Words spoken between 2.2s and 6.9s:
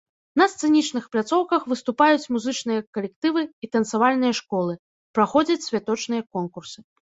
музычныя калектывы і танцавальныя школы, праходзяць святочныя конкурсы.